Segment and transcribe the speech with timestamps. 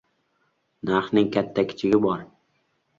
[0.91, 2.29] Narhning katta kichigi bor.